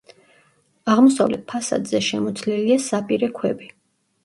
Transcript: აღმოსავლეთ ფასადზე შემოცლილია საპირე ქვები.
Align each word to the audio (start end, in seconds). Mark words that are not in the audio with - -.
აღმოსავლეთ 0.93 1.43
ფასადზე 1.51 2.03
შემოცლილია 2.07 2.81
საპირე 2.89 3.33
ქვები. 3.39 3.73